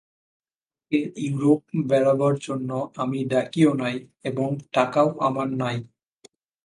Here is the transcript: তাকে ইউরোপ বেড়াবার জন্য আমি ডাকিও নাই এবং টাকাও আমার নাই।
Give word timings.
তাকে 0.91 0.99
ইউরোপ 1.25 1.61
বেড়াবার 1.89 2.35
জন্য 2.41 2.69
আমি 2.95 3.19
ডাকিও 3.31 3.71
নাই 3.73 3.95
এবং 4.23 4.47
টাকাও 4.73 5.09
আমার 5.27 5.47
নাই। 5.61 5.77